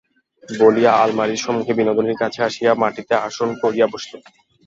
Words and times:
বলিয়া 0.43 0.91
আলমারির 0.95 1.43
সম্মুখে 1.45 1.73
বিনোদিনীর 1.79 2.21
কাছে 2.21 2.39
আসিয়া 2.47 2.71
মাটিতে 2.81 3.13
আসন 3.27 3.49
করিয়া 3.61 3.87
বসিল। 3.87 4.21